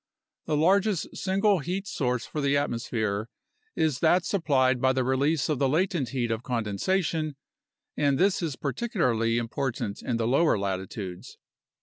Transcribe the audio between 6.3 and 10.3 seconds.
of condensation, and this is particularly important in the